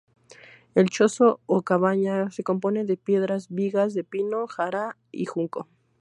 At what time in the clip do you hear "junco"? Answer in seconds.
5.25-5.67